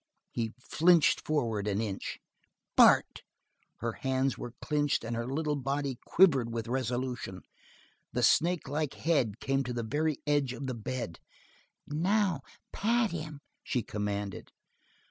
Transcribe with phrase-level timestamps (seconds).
[0.31, 2.17] He flinched forward, an inch.
[2.75, 3.21] "Bart!"
[3.81, 7.43] Her hands were clenched and her little body quivered with resolution;
[8.11, 11.19] the snake like head came to the very edge of the bed.
[11.85, 12.41] "Now
[12.71, 14.49] pat him!" she commanded.